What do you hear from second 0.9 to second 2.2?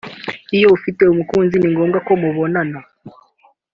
umukunzi ni ngombwa ko